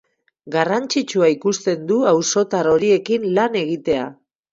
[0.53, 4.09] Garrantzitsua ikusten du auzotar horiekin lan egitea.